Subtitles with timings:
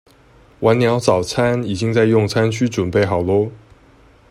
[0.61, 3.51] 晚鳥早餐已經在用餐區準備好囉